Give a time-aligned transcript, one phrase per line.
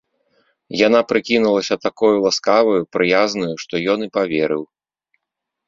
[0.87, 4.63] Яна прыкінулася такою ласкаваю, прыязнаю, што ён і паверыў.